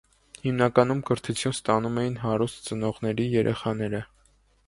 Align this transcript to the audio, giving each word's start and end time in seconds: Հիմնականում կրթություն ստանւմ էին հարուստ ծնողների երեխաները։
Հիմնականում 0.43 1.01
կրթություն 1.09 1.53
ստանւմ 1.57 2.01
էին 2.03 2.17
հարուստ 2.23 2.69
ծնողների 2.71 3.27
երեխաները։ 3.37 4.01